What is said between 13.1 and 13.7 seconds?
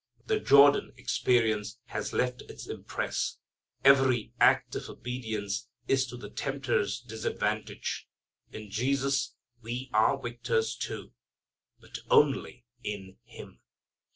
Him.